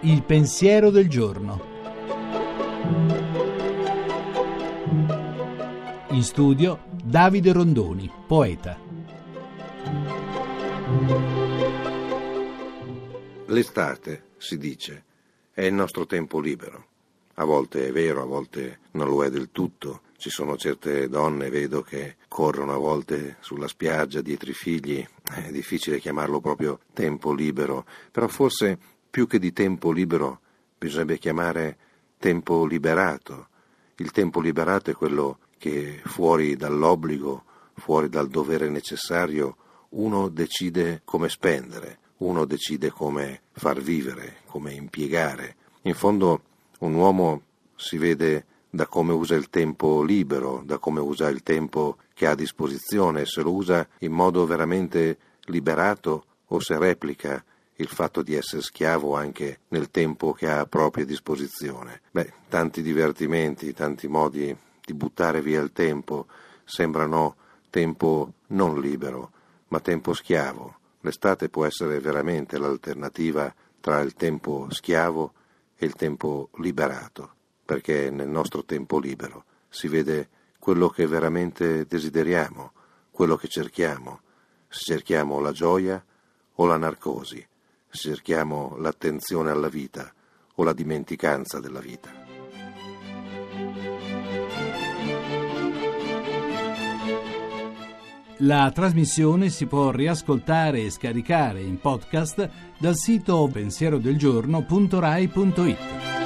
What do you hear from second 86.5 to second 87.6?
o la narcosi,